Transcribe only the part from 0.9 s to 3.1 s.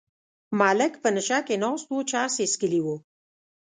په نشه کې ناست و چرس یې څکلي وو.